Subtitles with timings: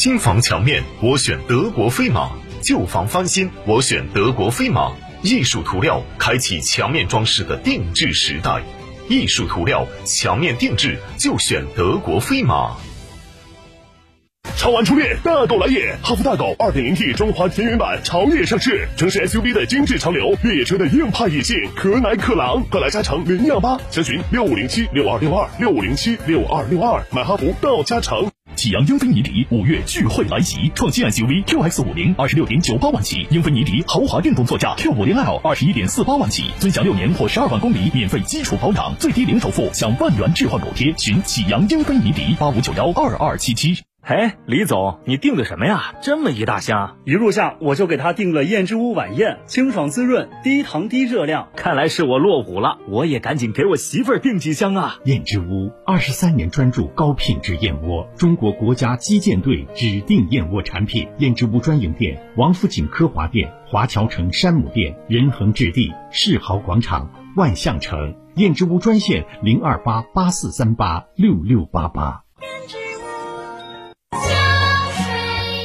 [0.00, 2.30] 新房墙面，我选德国飞马；
[2.62, 4.92] 旧房翻新，我选德国飞马。
[5.22, 8.62] 艺术涂料开启墙面装饰的定制时代，
[9.08, 12.76] 艺术涂料墙面定制就选德国飞马。
[14.56, 15.96] 超玩初恋，大狗来也！
[16.00, 28.30] 哈弗大狗 2.0T 中华田园版潮野上市，城市 SUV 的精致潮流，越野车的硬派野性，可奶可狼，快来加诚零幺八，详询六五零七六二六二六五零七六二六二，买哈弗到加诚。
[28.58, 40.92] 启阳英菲尼迪五月聚会来袭，创新 SUV QX 五零二十六点九八万起，英菲尼迪豪华运动座驾 Q 五零 L 二十一点四八万起，尊享六年或十二万公里免费基础保养，最低零首付享万元置换补贴。
[40.98, 43.78] 寻启阳英菲尼迪八五九幺二二七七。
[44.08, 45.94] 哎，李总，你订的什么呀？
[46.00, 46.96] 这么一大箱！
[47.04, 51.50] 一入夏我就给他订了燕之屋晚宴，清爽滋润，低糖低热量。
[51.54, 54.96] 看来是我落伍了，我也赶紧给我媳妇儿订几箱啊！
[55.04, 61.06] 燕之屋二十三年专注高品质燕窝，中国国家击剑队指定燕窝产品。
[61.18, 68.14] 燕之屋专营店：王府井科华店、华侨城山姆店、仁恒置地、世豪广场、万象城。
[68.36, 72.22] 燕之屋专线：零二八八四三八六六八八。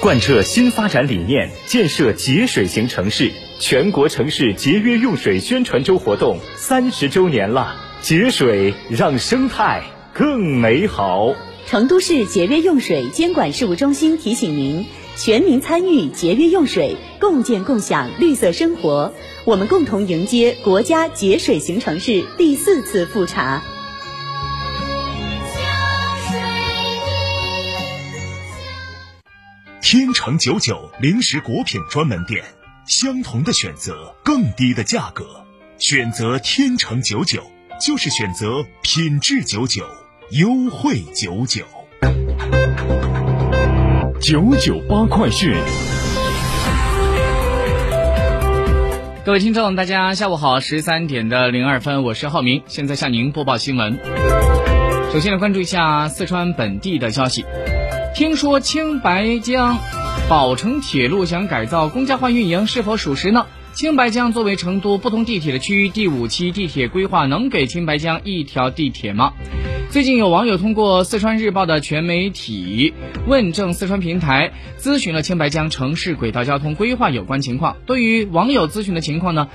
[0.00, 3.32] 贯彻新发展理念，建设节水型城市。
[3.58, 9.82] 全国城市节约用水宣传周活动三十周年了，节水让生态
[10.14, 11.34] 更美好。
[11.66, 19.12] 成都市节约用水监管事务中心提醒您：全民参与节约用水，共建共享绿色生活。
[19.44, 23.64] 我们共同迎接国家节水型城市第四次复查。
[29.90, 32.44] 天成九九零食果品专门店，
[32.86, 35.24] 相同的选择，更低的价格，
[35.78, 37.42] 选择天成九九
[37.80, 39.86] 就是选择品质九九，
[40.32, 41.64] 优惠九九。
[44.20, 45.54] 九九八快讯，
[49.24, 53.98] 各位听众，大家下午好，十三点的零二分，我是浩明，现在向您播报新闻。
[55.10, 57.46] 首先来关注一下四川本地的消息。
[58.14, 59.78] 听说青白江
[60.28, 63.46] 宝成铁路想改造公交化运营，是否属实呢？
[63.74, 69.32] 青白江作为成都不同地铁的区域，第五期地铁规划能给青白江一条地铁吗？
[69.90, 72.92] 最近有网友通过四川日报的全媒体
[73.26, 77.76] 问政四川平台咨询了青白江城市轨道交通规划有关情况。
[77.86, 79.48] 对于网友咨询的情况呢？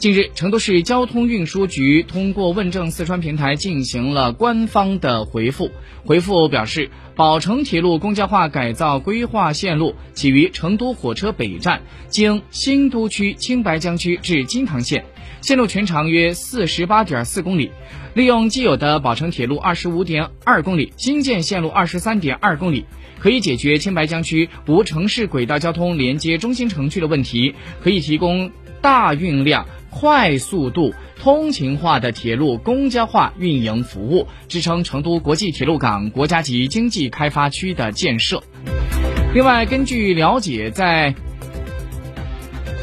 [0.00, 5.70] 近日，成都市交通运输局通过问政四川平台进行了官方的回复。
[6.06, 15.04] 回复表示，宝成铁路公交化改造规划线路起于成都火车北站，经新都区青白江区至金堂县，
[15.42, 17.70] 线路全长约四十八点四公里。
[18.14, 22.84] 利用既有的宝成铁路二十五点二公里，新建线路二十三点二公里，
[23.18, 28.50] 可以解决青白江区无城市轨道交通连接中心城区的问题，可以提供
[28.80, 29.66] 大运量。
[29.92, 38.40] 快速度、通勤化的铁路公交化运营服务，支撑成都国际铁路港国家级经济开发区的建设。
[39.34, 41.12] 另外，根据了解，在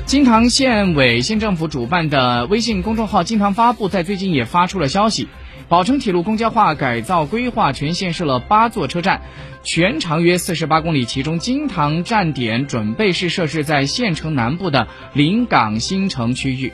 [0.08, 5.28] 金堂县委县政府主办的微信公众号“金堂发布”在最近也发出了消息。
[5.68, 9.24] 宝成铁路公交化改造规划全线设了八座车站，
[9.64, 16.72] 全长约四十八公里，其中金堂站点准备是设置在县城南部的临港新城区域。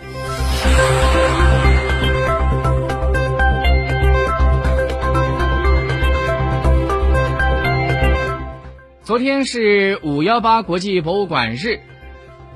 [9.02, 11.80] 昨天是五幺八国际博物馆日。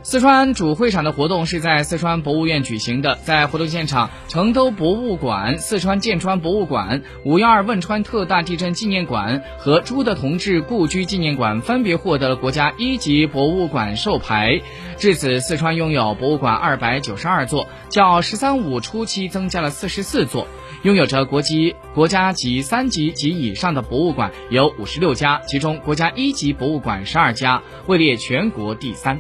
[0.10, 14.62] 四川主会场的活动是在四川博物院举行的，在活动现场，成都博物馆、四川剑川博物馆、五幺二汶川特大地震纪念馆和朱德同志故居纪念馆分别获得了国家一级博物馆授牌。
[14.98, 20.48] 至此，四川拥有博物馆二百九十二座，较“十三五”初期增加了四十四座，
[20.84, 29.20] 拥有着国际国家级三级及以上的博物馆有五十六家，其中国家一级博物馆十二家，位列全国第三。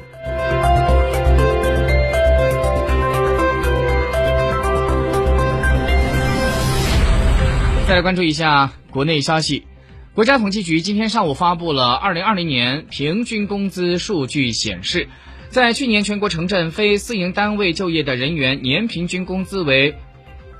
[7.87, 9.63] 再来关注一下国内消息，
[10.13, 15.07] 国家统计局今天上午发布了二零二零年平均工资数据，显示，
[15.47, 19.95] 在去年全国城镇非私营单位就业的人员年平均工资为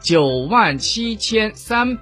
[0.02, 1.98] 九万七千三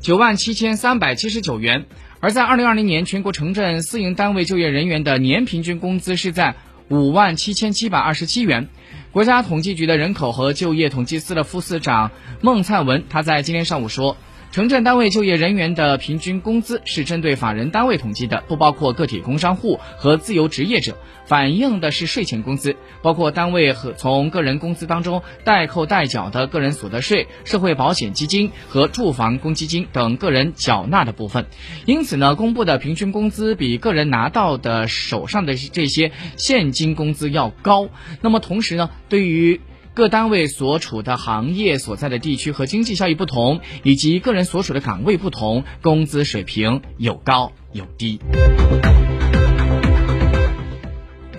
[0.00, 1.86] 九万七千三百七十九元，
[2.20, 6.56] 而在二零二零年全国城镇私营单位就业人员的年平均工资是在
[6.90, 8.68] 五万七千七百二十七元。
[9.12, 12.10] 国家统计局的人口和就业统计司的副司长
[12.40, 14.16] 孟灿文，他在今天上午说。
[14.50, 20.96] 城镇单位就业人员的平均工资是针对法人单位统计的，不包括个体工商户和自由职业者，
[21.26, 31.44] 反映的是税前工资，包括单位和从个人工资当中代扣代缴的个人所得税、社会保险基金和住房公积金等个人缴纳的部分。
[31.84, 37.90] 因此呢，公布的平均工资比个人拿到的手上的这些现金工资要高。
[38.22, 39.60] 那么同时呢，对于
[39.98, 48.20] 各单位所处的行业所在的地区和经济效益不同，以及个人所属的岗位不同，工资水平有高有低。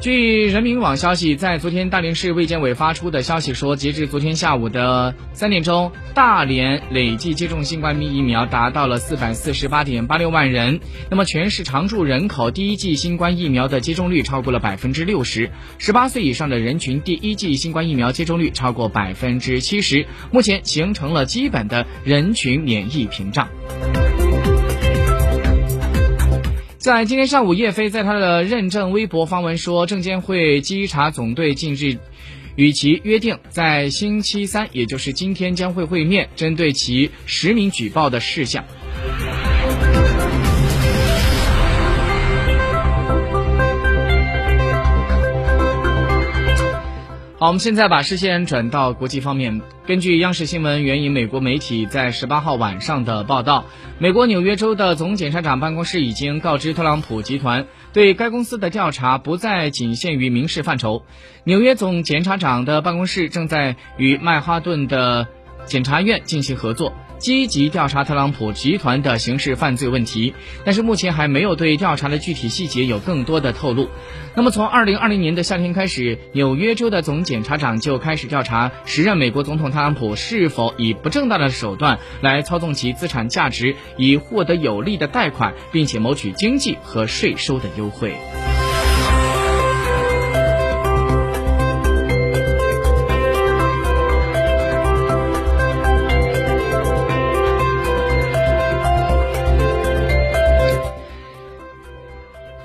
[0.01, 10.79] 据人民网消息，在昨天大连市卫健委发出的消息说，截至昨天下午的三点钟，大连累计接种新冠疫苗达到了四百四十八点八六万人。
[11.09, 23.49] 那么，全市常住人口第一剂新冠疫苗的接种率超过了百分之六十，十八岁以上的人群第一剂新冠疫苗接种率超过百分之七十，目前形成了基本的人群免疫屏障。
[26.79, 31.97] 在今天上午，叶飞在他的认证微博发文说，证监会稽查总队近日
[32.55, 38.63] 与其约定，在星期三，也就是今天将会会面，针对其实名举报的事项。
[47.39, 49.61] 好，我们现在把视线转到国际方面。
[49.87, 53.63] 根据央视新闻援引美国媒体在十八号晚上的报道，
[53.97, 61.05] 美国纽约州的总检察长办公室已经告知特朗普集团，对该公司的调查不再仅限于民事范畴。
[61.45, 65.29] 纽约总检察长的办公室正在与曼哈顿的
[65.63, 66.91] 检察院进行合作。
[67.19, 70.33] 积极调查特朗普集团的刑事犯罪问题，
[70.65, 73.89] 但是目前还没有对调查的具体细节有更多的透露。
[74.35, 88.13] 那么，从二零二零年的夏天开始，纽约州的总检察长就开始调查时任美国总统特朗普是否以不正当的手段来操纵其资产价值，以获得有利的贷款，并且谋取经济和税收的优惠。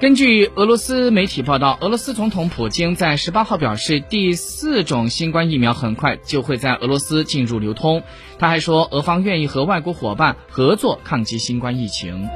[0.05, 8.03] 根据俄罗斯媒体报道，俄罗斯总统普京在十八号表示，第四种新冠疫苗很快就会在俄罗斯进入流通。
[8.39, 12.29] 他还说，俄方愿意和外国伙伴合作抗击新冠疫情。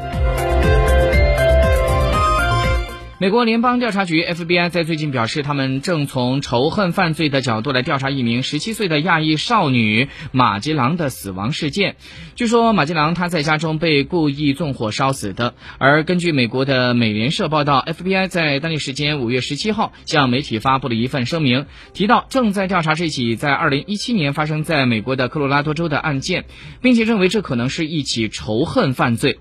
[3.21, 11.97] 美国联邦调查局 FBI 在最近表示，他们正从仇恨犯罪的角度来调查一名十七岁的亚裔少女马吉郎的死亡事件。
[12.37, 15.55] 据说马吉郎她在家中被故意纵火烧死的。
[15.79, 26.45] 而根据美国的美联社报道，FBI 在当地时间五月十七号向媒体发布了一份声明，提到正在调查这起在二零一七年发生在美国的科罗拉多州的案件，
[26.83, 29.41] 并且认为这可能是一起仇恨犯罪。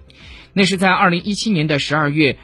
[0.53, 2.39] 那是在二零一七年的十二月。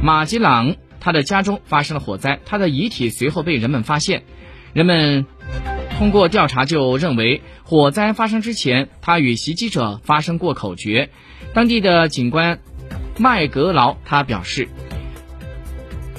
[0.00, 4.22] 马吉朗他的家中发生了火灾，他的遗体随后被人们发现。
[4.72, 5.26] 人们
[5.98, 11.08] 通过调查就认为，火灾发生之前，他与袭击者发生过口角。
[11.52, 12.60] 当地的警官
[13.18, 14.68] 麦格劳他表示，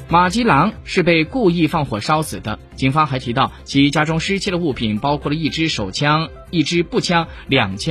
[0.09, 2.59] 马吉朗是被故意放火烧死的。
[2.75, 7.87] 警方还提到，其家中失窃的物品包括了一支手枪、一支步枪、两千。